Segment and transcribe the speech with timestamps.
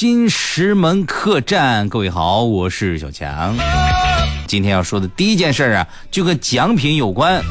[0.00, 3.56] 新石门客栈，各位好，我是小强。
[4.46, 7.42] 今天要说的第一件事啊，就跟奖品有关。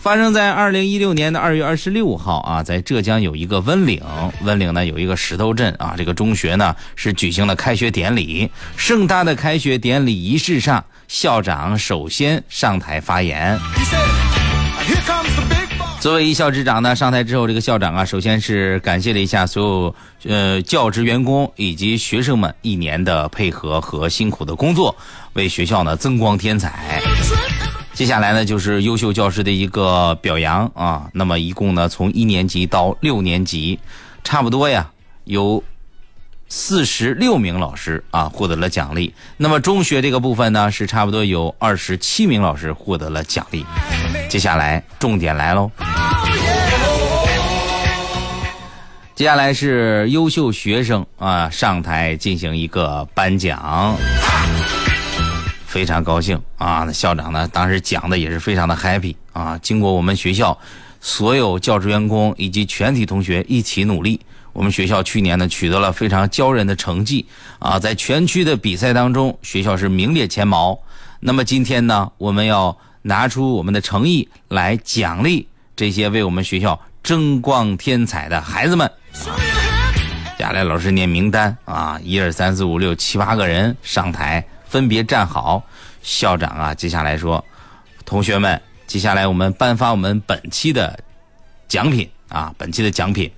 [0.00, 4.02] 发生在二零一六年的二月二十六号啊，在浙江有一个温岭，
[4.42, 8.50] 温岭呢有一个石头镇啊，这个中学呢是举行了开学典礼。
[8.76, 13.56] 盛大的开学典礼仪式上，校长首先上台发言。
[16.06, 24.94] 作为一校之长呢，上台之后，这个校长啊，首先是感谢了一下所有呃教职员工以及学生们一年的配合和辛苦的工作，
[25.32, 27.02] 为学校呢增光添彩。
[27.92, 31.10] 接下来呢，就是优秀教师的一个表扬啊。
[31.12, 33.76] 那么一共呢，从一年级到六年级，
[34.22, 34.88] 差不多呀，
[35.24, 35.60] 有
[36.48, 39.12] 四十六名老师啊获得了奖励。
[39.36, 43.64] 那么中学这个部分呢，是差不多有二十七名老师获得了奖励。
[44.28, 45.70] 接下来重点来喽，
[49.14, 53.96] 接下来是优秀学生啊上台进行一个颁奖。
[55.66, 56.90] 非常高兴啊！
[56.90, 59.58] 校长呢，当时讲的也是非常的 happy 啊。
[59.58, 60.56] 经过我们学校
[61.02, 64.18] 所有教职员工以及全体同学一起努力，
[64.56, 67.26] 我们学校去年呢取得了非常骄人的成绩
[67.58, 70.78] 啊，在全区的比赛当中，学校是名列前茅。
[71.20, 75.46] 那么今天呢，我们要拿出我们的诚意来奖励
[75.76, 78.90] 这些为我们学校争光添彩的孩子们。
[80.38, 84.42] 接下来老师念名单啊，一二三四五六七八个人上台。
[84.66, 85.62] 分别站好，
[86.02, 87.44] 校长啊，接下来说，
[88.06, 90.98] 同学们，接下来我们颁发我们本期的
[91.68, 93.30] 奖品啊，本期的奖品。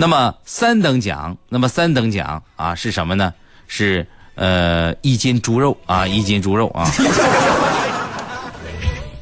[0.00, 3.34] 那么三等奖，那么三等奖啊是什么呢？
[3.66, 6.88] 是呃一斤猪肉啊， 一斤猪肉啊。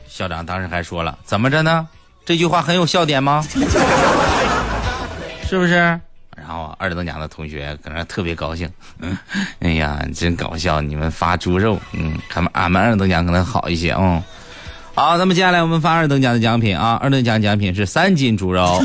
[0.06, 1.88] 校长当时还说了，怎么着呢？
[2.26, 3.42] 这句话很有笑点吗？
[5.48, 5.98] 是不是？
[6.36, 9.16] 然后二等奖的同学搁那特别高兴，嗯，
[9.60, 10.82] 哎呀，真搞笑！
[10.82, 14.22] 你们发猪肉，嗯，他们俺们二等奖可能好一些哦。
[14.94, 18.78] 好，那么接下来我们发二等奖的奖品啊，二等奖奖品是三斤猪肉。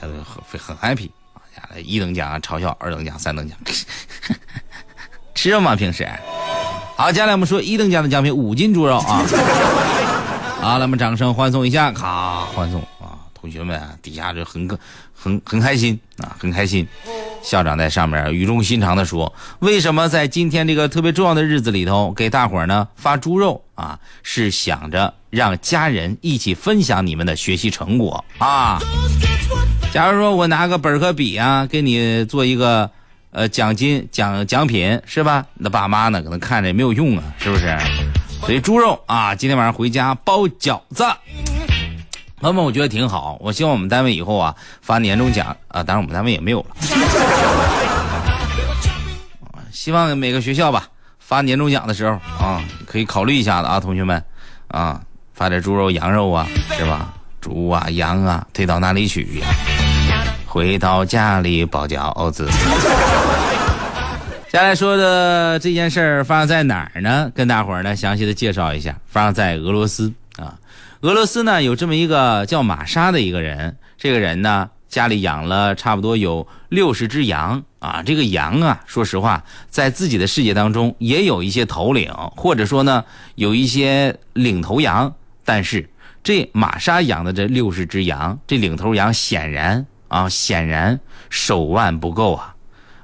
[0.00, 1.10] 很很 happy
[1.56, 3.58] 啊，一等奖嘲笑，二等奖、三等奖，
[5.34, 5.74] 吃肉吗？
[5.76, 6.08] 平时？
[6.96, 9.24] 好，接下来我们说一等奖的奖品五斤猪肉啊。
[10.60, 13.22] 好，那么掌声欢送一下，咔，欢送啊！
[13.32, 14.68] 同学们底下就很
[15.14, 16.86] 很很开心啊，很开心。
[17.40, 24.00] 校长在上面语重心长的说：“为什么在今天这个特别重要的日子里头给大伙儿呢发猪肉啊？
[24.24, 28.80] 是想着让家人一起分享你们的学习成果啊。
[29.92, 32.88] 假如说我拿个本和笔啊，给你做一个
[33.30, 35.44] 呃奖金奖奖品是吧？
[35.54, 37.76] 那爸妈呢可能看着也没有用啊，是不是？
[38.42, 41.04] 所以猪肉啊，今天晚上回家包饺子。”
[42.40, 43.36] 朋友们，我觉得挺好。
[43.40, 46.76] 我希望我们单位以后啊发年终奖啊，当然我们单位也没有了。
[49.72, 50.86] 希望每个学校吧
[51.18, 54.22] 发年终奖的时候啊，可以考虑一下子啊，同学们
[54.68, 55.00] 啊，
[55.34, 56.46] 发点猪肉、羊肉啊，
[56.76, 57.14] 是吧？
[57.40, 59.42] 猪啊、羊啊，推到哪里去？
[60.46, 62.48] 回到家里包饺子。
[64.50, 67.30] 下来说的这件事儿发生在哪儿呢？
[67.34, 70.58] 跟大伙儿呢详细的介绍一下，发生在俄罗斯啊。
[71.02, 78.02] 俄罗斯呢有这么一个叫玛莎的一个人，这个人呢家里养了差不多有六十只羊啊。
[78.02, 83.04] 这个羊啊，说实话，在自己的世界当中也有一些头领，或者说呢
[83.34, 85.12] 有一些领头羊。
[85.44, 85.88] 但是
[86.28, 91.00] 这玛莎养的这六十只羊，这领头羊显然啊显然
[91.30, 92.54] 手腕不够啊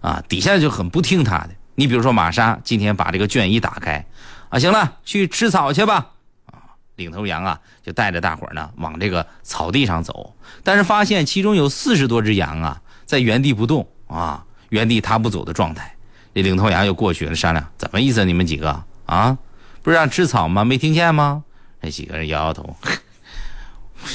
[0.03, 1.49] 啊，底下就很不听他的。
[1.75, 4.05] 你比如说玛莎今天把这个圈一打开
[4.51, 6.11] 啊，行了，去吃草去吧。
[6.45, 15.97] 啊领头羊啊，就带着大伙呢往这个草地上走，但是发现其中有四十多只羊啊在原地不动啊，原地踏步走的状态。
[16.35, 18.23] 这领头羊又过去了商量，怎么意思？
[18.27, 19.39] 你们几个啊，
[19.83, 20.63] 不是让吃草吗？
[20.63, 21.43] 没听见吗？
[21.81, 22.77] 那几个人摇摇头，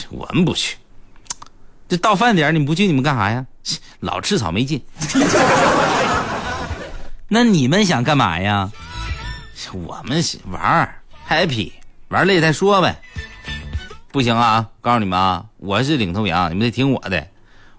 [0.09, 0.77] 我们不去。
[1.87, 3.45] 这到饭点你不去，你们干啥呀？
[4.01, 4.81] 老吃草没劲。
[7.27, 8.71] 那你们想干嘛呀？
[9.73, 11.71] 我们玩儿，happy。
[12.07, 12.99] 玩累再说呗，
[14.11, 14.67] 不行啊！
[14.81, 17.27] 告诉你们啊，我是领头羊，你们得听我的。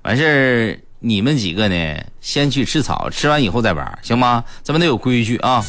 [0.03, 4.44] 完事儿，你们几个呢，先去吃草，吃完以后再玩，行吗？
[4.62, 5.65] 咱们得有规矩啊！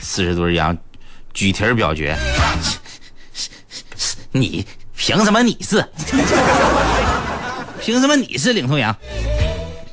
[0.00, 0.76] 四十多只羊，
[1.34, 2.16] 举蹄表决。
[4.30, 4.64] 你
[5.00, 5.82] 凭什么你是？
[7.80, 8.94] 凭什么你是领头羊？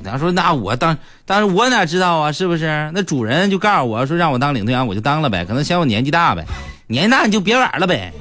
[0.04, 0.94] 他说：“那我当，
[1.24, 2.30] 但是我哪知道啊？
[2.30, 2.90] 是不是？
[2.94, 5.46] 那主人就告诉我说让我当领头羊，我就当了呗。
[5.46, 6.44] 可能嫌我年纪大呗。”
[6.88, 8.12] 年纪大你就别玩了呗，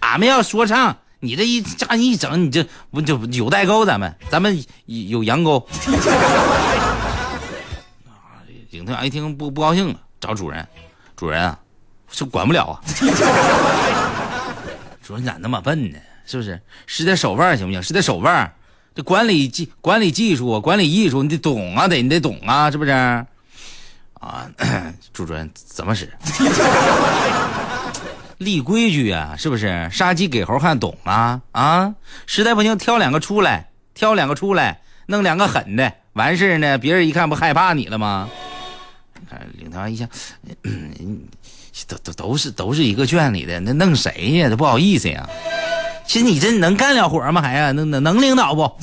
[0.00, 3.86] 俺们要说唱，你这一这样一整，你这不就有代沟？
[3.86, 5.66] 咱们咱们有羊沟。
[8.70, 10.66] 领头羊一听不不高兴了，找主人，
[11.16, 11.58] 主人啊，
[12.10, 12.80] 是管不了啊。
[15.02, 15.96] 主人咋那么笨呢？
[16.26, 16.60] 是不是？
[16.86, 17.82] 使点手腕行不行？
[17.82, 18.54] 使点手腕，
[18.94, 22.90] 这管理技管理技术、管理艺术，你得懂啊，得你得懂啊，是不是？
[22.90, 24.48] 啊，
[25.12, 26.10] 朱主任怎么使？
[28.38, 29.88] 立规矩啊，是不是？
[29.92, 31.94] 杀鸡给猴看懂啊啊！
[32.26, 38.28] 实在不行挑两个出来，挑两个出来，弄两个狠的，完事呢，别人一看不害怕你了吗？
[39.30, 40.08] 看领头羊一下，
[41.86, 44.48] 都都都是都是一个圈里的，那弄谁呀？
[44.48, 45.28] 这不好意思呀。
[46.06, 47.40] 其实你这能干了活吗？
[47.42, 48.70] 还呀，能能能领导不？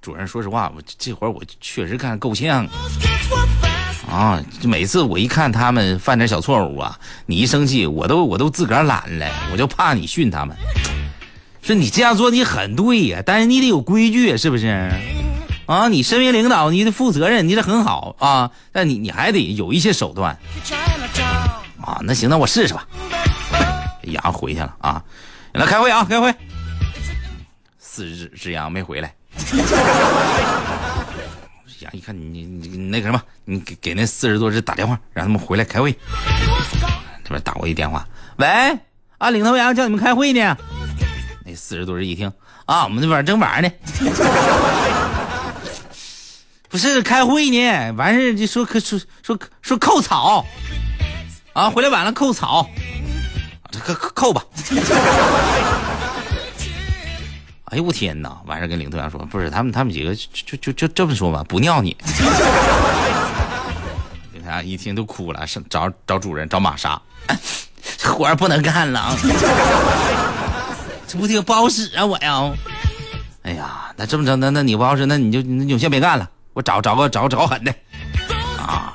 [0.00, 2.66] 主任，说实话，我这活我确实干够呛。
[4.08, 4.40] 啊！
[4.62, 6.96] 每次我一看他们犯点小错误啊，
[7.26, 10.56] 你一生气，我都我都自个儿懒了，我就怕你训他们。
[11.60, 14.92] 说你这样做你很对呀，但是你得有规矩，是不是？
[15.66, 20.38] 啊，你身为领导，你得负责任，你得很好啊，但你你还得有一些手段。
[21.82, 22.86] 啊，那行，那我试试吧。
[24.12, 25.02] 羊回去了啊，
[25.52, 26.32] 来开会啊，开会。
[27.78, 29.14] 四只只羊没回来。
[31.80, 31.90] 呀！
[31.92, 35.92] 一看你你那个什么，你给给那四十多只打电话，让他们回来开会。
[37.22, 38.46] 这边打过一电话，喂，
[39.18, 40.56] 啊，领头羊叫你们开会呢。
[41.44, 42.32] 那四十多只一听，
[42.64, 43.70] 啊，我们这边正玩呢。
[46.68, 48.80] 不是开会呢，完事就说说
[49.22, 50.46] 说说扣草，
[51.52, 52.66] 啊，回来晚了扣草，
[53.80, 54.42] 扣扣扣吧。
[57.66, 58.40] 哎呦我天哪！
[58.46, 61.96] 晚上跟领头羊说，不是他们，他们几个就就就这么说吧，不尿你。
[64.32, 67.00] 领头羊一听都哭了，是找找主人找玛莎，
[67.98, 69.16] 这 活不能干了，
[71.08, 72.52] 这不挺不好使啊我呀。
[73.42, 77.74] 哎呀，那这么整，那那你不好使，那你就你就先别干了，我找找个找个找狠的
[78.58, 78.94] 啊，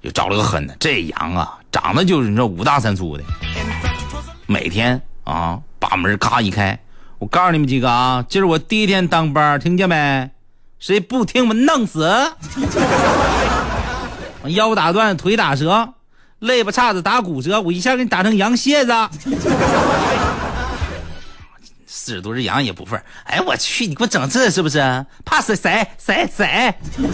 [0.00, 0.76] 又找了个狠的。
[0.80, 3.22] 这羊啊，长得就是你说五大三粗的，
[4.50, 6.76] 每天啊把门咔一开。
[7.20, 10.28] 我告诉你们几个啊，今儿我第一天当班，听见没？
[10.80, 12.10] 谁不听我弄死！
[14.48, 15.94] 腰打断，腿打折，
[16.40, 18.90] 肋巴叉子打骨折，我一下给你打成羊蝎子。
[21.86, 25.06] 四十多只羊也不份哎，我去，你给我整这是不是？
[25.24, 26.74] 怕谁谁谁谁？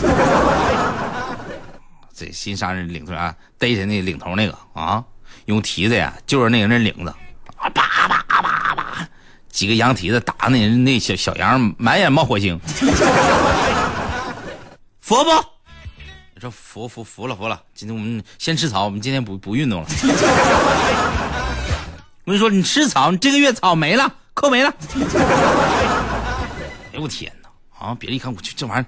[2.14, 5.04] 这新上任领头啊，逮着那领头那个啊，
[5.44, 7.12] 用蹄子呀就是那个人领子，
[7.56, 9.08] 啊啪啪啪啪。
[9.50, 12.60] 几个羊蹄子打那那小小羊，满眼冒火星。
[15.00, 15.30] 服不？
[16.34, 17.58] 你说服服服了服了。
[17.74, 19.88] 今天我们先吃草，我们今天不不运动了。
[22.24, 24.70] 我跟你说，你吃草，你这个月草没了，扣没了。
[26.92, 27.48] 哎呦我天哪！
[27.78, 28.86] 啊，别人一看，我去这玩意儿，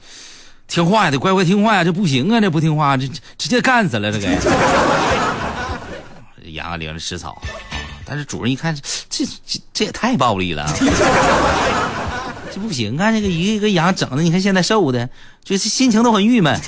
[0.66, 3.06] 听话呀，得乖乖听话呀，这不行啊，这不听话，这
[3.38, 4.26] 直接干死了这个。
[6.52, 7.40] 羊领着吃草。
[8.08, 8.74] 但是主人一看，
[9.10, 10.66] 这这这也太暴力了，
[12.50, 13.12] 这不行啊！
[13.12, 15.06] 这个一个一个羊整的，你看现在瘦的，
[15.44, 16.58] 就是心情都很郁闷。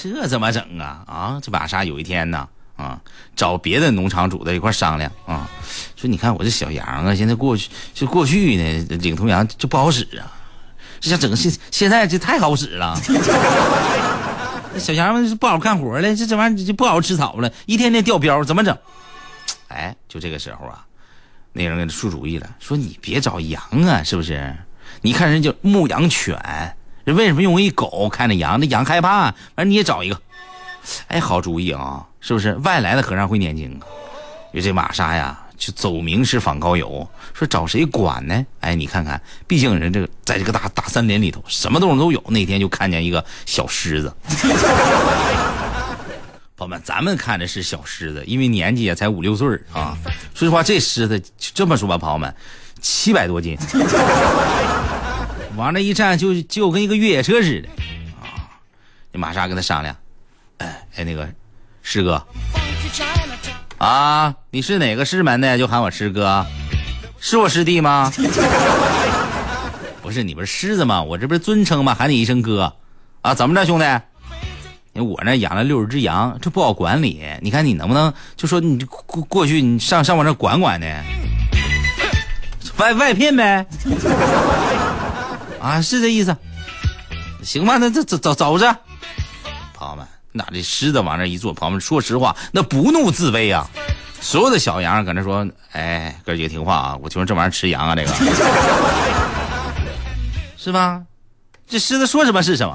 [0.00, 1.02] 这怎么整啊？
[1.06, 2.46] 啊，这玛莎有一天呢，
[2.76, 3.00] 啊，
[3.34, 5.48] 找别的农场主在一块商量啊，
[5.96, 10.28] 说你看我这小羊啊，现在过去就过去呢，领头羊就不好使啊，
[11.00, 12.94] 这想整个现现在这太好使了，
[14.78, 18.76] 小羊们不好干活了，这这玩意儿就不好吃草了，一天天掉膘，怎么整？
[19.78, 20.84] 哎，就这个时候啊，
[21.52, 24.52] 那人给他出主意了，说你别找羊啊，是不是？
[25.02, 26.36] 你看人家牧羊犬，
[27.04, 28.58] 人为什么用一狗看着羊？
[28.58, 30.20] 那羊害怕，完你也找一个。
[31.06, 32.54] 哎，好主意啊，是不是？
[32.56, 33.86] 外来的和尚会念经啊。
[34.52, 38.44] 就这玛莎呀，就走名师访高友，说找谁管呢？
[38.58, 42.20] 哎，你看看，毕竟人这个在这个大大森林里头，什么动物都有。
[42.28, 44.12] 那天就看见一个小狮子。
[46.58, 49.96] 朋友们，咱们看的是小狮子，因为年纪也才五六岁啊。
[50.34, 52.34] 说实话，这狮子这么说吧，朋友们，
[52.80, 53.56] 七百多斤，
[55.54, 57.68] 往那一站就就跟一个越野车似的
[58.20, 58.50] 啊。
[59.12, 59.96] 你玛莎跟他商量，
[60.56, 61.28] 哎哎，那个
[61.80, 62.20] 师哥
[63.78, 65.56] 啊，你是哪个师门的？
[65.56, 66.44] 就喊我师哥，
[67.20, 68.12] 是我师弟吗？
[70.02, 71.00] 不是，你不是狮子吗？
[71.00, 71.94] 我这不是尊称吗？
[71.94, 72.74] 喊你一声哥
[73.22, 73.32] 啊？
[73.32, 73.84] 怎么着，兄弟？
[75.00, 77.22] 我那养了六十只羊，这不好管理。
[77.40, 80.86] 你看你能不能就说你过过去，你上上我这管管呢？
[82.76, 83.66] 外外聘呗？
[85.60, 86.36] 啊，是这意思。
[87.42, 88.76] 行吧，那这走走走着。
[89.74, 93.68] 朋友们，那这狮子往那一坐，朋友们说实话，那不怒自威啊。
[94.20, 96.98] 所有的小羊搁那说：“哎，哥几个听话啊！
[97.00, 98.12] 我听说这玩意儿吃羊啊，这个
[100.56, 101.02] 是吧？
[101.68, 102.74] 这狮子说什么是什么。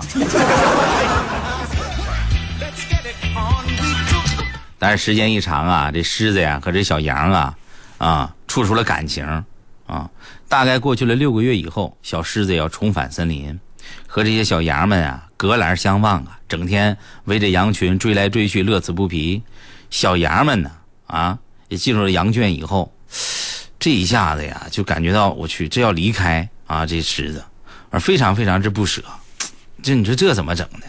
[4.83, 7.57] 但是时间一长啊，这狮子呀和这小羊啊，
[7.99, 9.25] 啊，处出了感情
[9.87, 10.11] 啊。
[10.49, 13.57] 大概过去了六个月以后，小狮子要重返森林，
[14.05, 19.41] 和这些小羊们啊隔栏相望啊，整天围着羊群追来追去，乐此不疲。
[19.89, 20.69] 小羊们呢，
[21.07, 22.93] 啊，也进入了羊圈以后，
[23.79, 27.41] 这一下子呀，就感觉到我去，这要离开啊，这狮子，
[27.89, 29.01] 而非常非常之不舍。
[29.81, 30.85] 这你说这怎么整呢？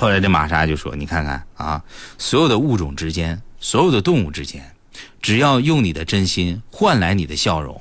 [0.00, 1.84] 后来这玛莎就说：“你看看啊，
[2.16, 4.74] 所有的物种之间，所有的动物之间，
[5.20, 7.78] 只要用你的真心换来你的笑容，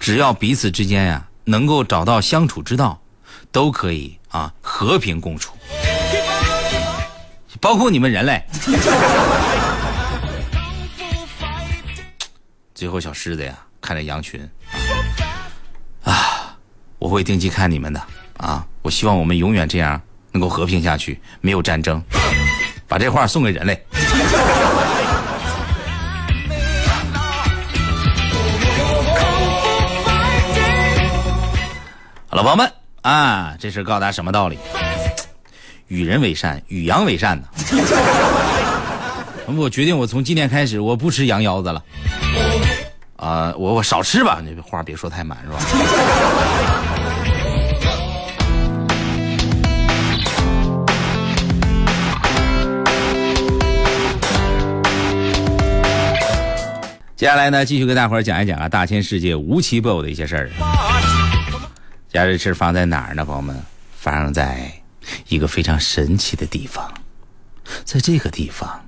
[0.00, 2.98] 只要彼此之间呀能够找到相处之道，
[3.52, 5.54] 都可以啊和平共处，
[7.60, 8.42] 包括你们人类。
[12.74, 14.40] ”最后，小狮子呀看着羊群
[16.02, 16.56] 啊，
[16.98, 18.02] 我会定期看你们的
[18.38, 20.00] 啊，我希望我们永远这样。
[20.36, 22.02] 能够和平下去，没有战争，
[22.86, 23.82] 把这话送给人类。
[32.28, 34.58] 好了，朋友们啊，这事告诉大家什么道理？
[35.88, 37.48] 与人为善，与羊为善呢。
[39.46, 41.82] 我决定，我从今天开始，我不吃羊腰子了。
[43.16, 45.58] 啊，我我少吃吧，那话别说太满，是吧？
[57.16, 60.50] 接下来呢，继续跟大伙儿讲一讲啊，大千世界无奇不有的一些事儿。
[62.10, 63.56] 家这事儿发生在哪儿呢，朋友们？
[63.96, 64.70] 发生在
[65.28, 66.92] 一个非常神奇的地方，
[67.86, 68.86] 在这个地方，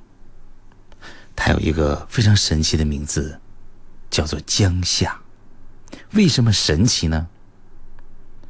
[1.34, 3.40] 它有一个非常神奇的名字，
[4.10, 5.18] 叫做江夏。
[6.10, 7.28] 为什么神奇呢？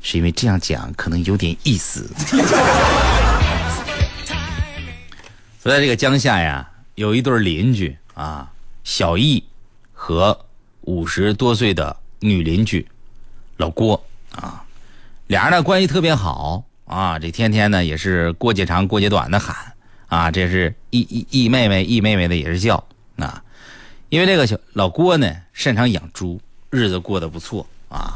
[0.03, 2.11] 是因为这样讲可能有点意思。
[5.63, 8.51] 所在这个江夏呀，有一对邻居啊，
[8.83, 9.45] 小易。
[10.01, 10.39] 和
[10.83, 12.87] 五十多岁的女邻居
[13.57, 14.01] 老郭
[14.31, 14.63] 啊，
[15.27, 19.57] 俩人呢关系特别好啊，这天天呢也是过节长过节短的喊
[20.07, 22.83] 啊，这是义义义妹妹义妹妹的也是叫
[23.17, 23.43] 啊，
[24.09, 26.41] 因为这个小老郭呢擅长养猪，
[26.71, 28.15] 日子过得不错啊，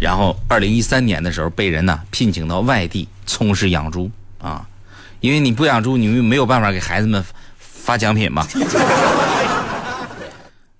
[0.00, 4.68] 然后二零一三年的时候被人呢聘请到外地从事养猪啊，
[5.20, 7.24] 因为你不养猪，你没有办法给孩子们
[7.56, 8.44] 发奖品嘛。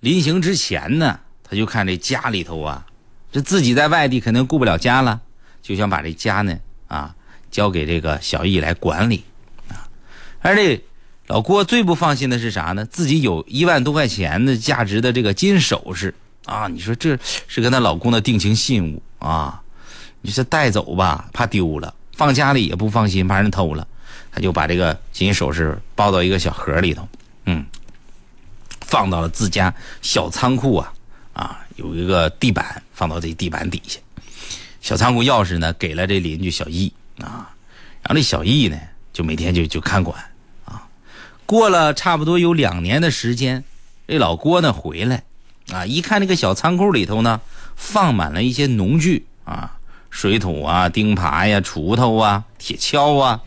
[0.04, 2.84] 临行之前呢，他就看这家里头啊，
[3.32, 5.22] 这自己在外地肯定顾不了家了，
[5.62, 6.58] 就想把这家呢
[6.88, 7.14] 啊
[7.50, 9.24] 交给这个小易来管理
[9.70, 9.88] 啊。
[10.42, 10.84] 而这
[11.26, 12.84] 老郭最不放心的是啥呢？
[12.84, 17.18] 自己有一万多块钱的价值的这个金首饰啊，你说这
[17.48, 19.62] 是跟他老公的定情信物啊，
[20.20, 23.88] 你说带走吧，怕丢了；放家里也不放心，怕人偷了。
[24.30, 27.08] 他就把这个金首饰包到一个小盒里头，
[27.46, 27.64] 嗯。
[28.94, 30.92] 放到了自家小仓库啊，
[31.32, 33.98] 啊，有一个地板，放到这地板底下。
[34.80, 37.50] 小仓库钥匙呢，给了这邻居小易啊，
[38.02, 38.78] 然后这小易呢，
[39.12, 40.16] 就每天就就看管
[40.64, 40.86] 啊。
[41.44, 43.64] 过了差不多有两年的时间，
[44.06, 45.24] 这老郭呢回来
[45.72, 47.40] 啊，一看这个小仓库里头呢，
[47.74, 49.76] 放满了一些农具啊，
[50.08, 53.40] 水土啊、钉耙呀、锄头啊、铁锹啊，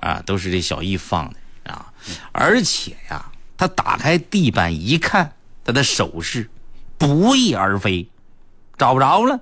[0.00, 1.92] 啊，都是这小易放的啊，
[2.32, 3.28] 而且呀。
[3.62, 6.50] 他打开地板一看，他的首饰
[6.98, 8.08] 不翼而飞，
[8.76, 9.38] 找不着了。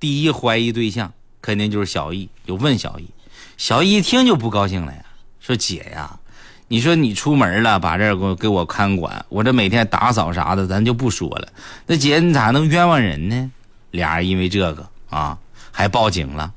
[0.00, 3.08] 第一怀疑对象肯定就是小易，就问小易。
[3.56, 5.04] 小易一听就不高兴了呀，
[5.38, 6.18] 说：“姐呀，
[6.66, 11.46] 你说你出门了，把这给我给我看管，我这每天打扫啥的，咱就不说了。
[11.86, 13.52] 那姐你咋能冤枉人呢？”
[13.92, 15.38] 俩人因为这个啊，
[15.70, 16.52] 还报警了。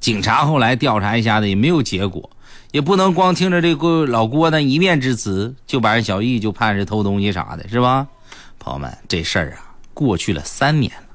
[0.00, 2.28] 警察后来调查一下子也没有结果。
[2.72, 8.08] 也不能光听着这个老郭的一面之词，就把人小易就判是偷东西啥的，是吧？
[8.58, 11.08] 朋友们，这事儿啊，过去了三年了，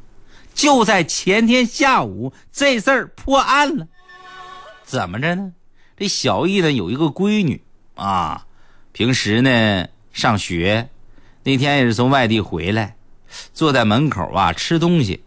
[0.53, 3.87] 就在前天下午，这事儿破案了。
[4.85, 5.51] 怎么着呢？
[5.97, 7.63] 这小易呢有一个闺女
[7.95, 8.45] 啊，
[8.91, 10.89] 平时呢上学，
[11.43, 12.95] 那天也是从外地回来，
[13.53, 15.23] 坐在门口啊吃东西，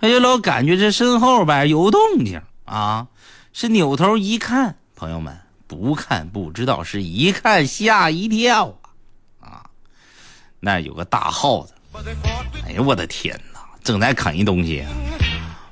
[0.00, 3.08] 他就老感觉这身后边有动静啊，
[3.52, 5.36] 是扭头一看，朋友们。
[5.66, 8.74] 不看不知道，是一看吓一跳
[9.40, 9.48] 啊！
[9.48, 9.62] 啊，
[10.60, 11.72] 那有个大耗子，
[12.66, 14.84] 哎呀，我的天哪，正在啃一东西，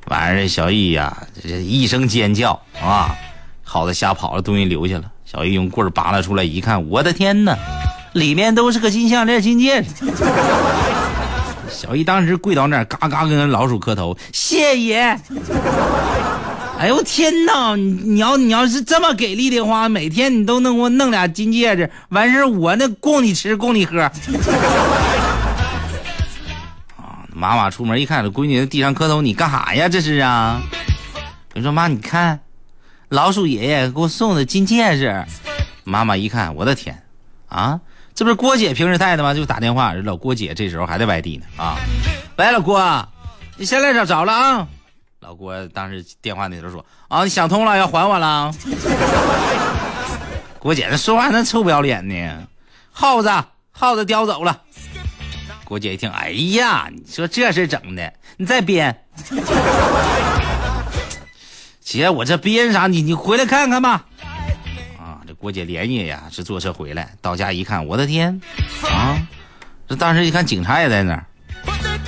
[0.07, 3.15] 完事小易呀，这一声尖叫啊，
[3.63, 5.11] 耗子吓跑了，东西留下了。
[5.25, 7.57] 小易用棍儿拔了出来，一看，我的天哪，
[8.13, 9.89] 里面都是个金项链、金戒指。
[11.71, 15.19] 小易当时跪到那儿，嘎嘎跟老鼠磕头，谢爷。
[16.83, 17.77] 哎呦天哪！
[17.77, 24.01] 你你要你要是这么给力的话，每天你都能给我弄俩金戒指，完事我那供你吃供你喝。
[26.99, 27.23] 啊！
[27.33, 29.89] 妈妈出门一看，这闺女在地上磕头，你干啥呀？
[29.89, 30.61] 这是啊？
[31.55, 32.41] 你说妈，你看，
[33.11, 35.25] 老鼠爷爷给我送的金戒指。
[35.85, 37.01] 妈妈一看，我的天，
[37.47, 37.79] 啊，
[38.13, 39.33] 这不是郭姐平时戴的吗？
[39.33, 41.45] 就打电话，老郭姐这时候还在外地呢。
[41.59, 41.77] 啊，
[42.39, 43.09] 喂，老郭，
[43.57, 44.67] 你现在找着了啊？
[45.23, 48.53] 老郭当时电话那头说：“啊，你想通了，要还我了。”
[50.59, 52.47] 郭姐这说话那臭不要脸呢，
[52.91, 53.31] 耗子
[53.71, 54.61] 耗子叼走了。
[55.65, 59.05] 郭姐一听，哎呀，你说这事整的，你再编。
[61.81, 62.89] 姐，我这编啥？
[62.89, 64.05] 你你回来看看吧。
[64.99, 68.41] 啊，这郭姐连夜呀是坐车回来，到家一看，我的天
[68.91, 69.17] 啊！
[69.87, 71.25] 这当时一看，警察也在那儿，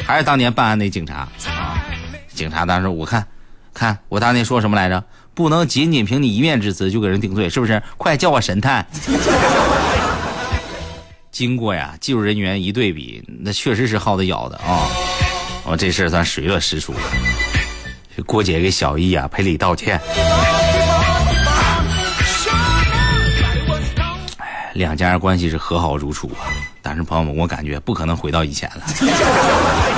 [0.04, 1.78] 还是当年办案那警察啊。
[2.34, 3.26] 警察当时我看，
[3.72, 5.04] 看我当年说什么来着？
[5.34, 7.82] 不能仅仅凭你一面之词就给人定罪，是不是？
[7.96, 8.86] 快叫我神探！
[11.32, 14.86] 经过呀，技术人员一对比，那确实是耗子咬的啊！
[15.64, 17.00] 我这事儿算水落石出了。
[18.26, 20.00] 郭姐给小易啊赔礼道歉。
[24.74, 26.46] 两家人关系是和好如初啊，
[26.80, 29.93] 但是朋友们，我感觉不可能回到以前了。